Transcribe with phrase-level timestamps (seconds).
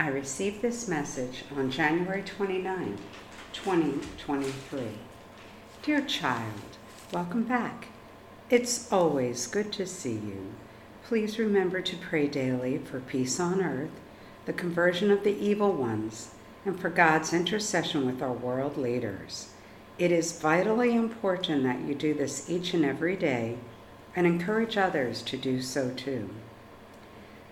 [0.00, 2.96] I received this message on January 29,
[3.52, 4.80] 2023.
[5.82, 6.78] Dear child,
[7.12, 7.88] welcome back.
[8.48, 10.54] It's always good to see you.
[11.04, 13.90] Please remember to pray daily for peace on earth,
[14.46, 16.30] the conversion of the evil ones,
[16.64, 19.50] and for God's intercession with our world leaders.
[19.98, 23.58] It is vitally important that you do this each and every day
[24.16, 26.30] and encourage others to do so too.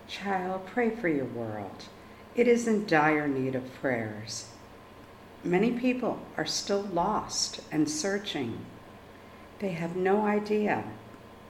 [0.07, 1.83] Child, pray for your world.
[2.39, 4.47] It is in dire need of prayers.
[5.43, 8.65] Many people are still lost and searching.
[9.59, 10.85] They have no idea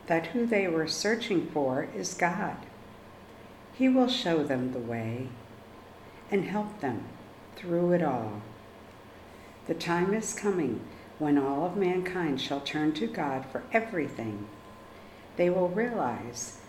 [0.07, 2.57] that who they were searching for is God.
[3.71, 5.27] He will show them the way
[6.31, 7.03] and help them
[7.55, 8.41] through it all.
[9.67, 10.81] The time is coming
[11.20, 14.48] when all of mankind shall turn to God for everything.
[15.37, 16.62] They will realize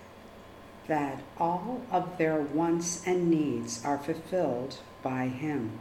[0.91, 5.79] that all of their wants and needs are fulfilled by Him.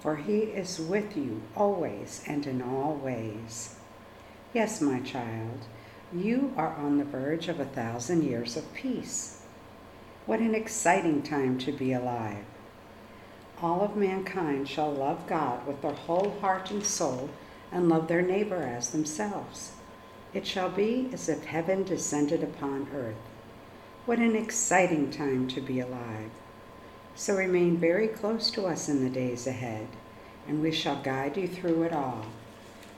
[0.00, 3.76] For He is with you always and in all ways.
[4.54, 5.66] Yes, my child,
[6.10, 9.42] you are on the verge of a thousand years of peace.
[10.24, 12.46] What an exciting time to be alive.
[13.60, 17.28] All of mankind shall love God with their whole heart and soul
[17.70, 19.72] and love their neighbor as themselves.
[20.32, 23.16] It shall be as if heaven descended upon earth.
[24.06, 26.30] What an exciting time to be alive.
[27.16, 29.88] So remain very close to us in the days ahead,
[30.46, 32.26] and we shall guide you through it all.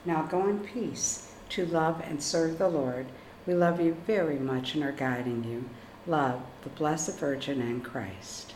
[0.05, 3.07] Now go in peace to love and serve the Lord.
[3.47, 5.67] We love you very much and are guiding you.
[6.05, 8.53] Love the Blessed Virgin and Christ.